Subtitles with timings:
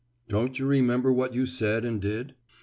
[0.27, 2.33] "Don't you remember what you said and did?"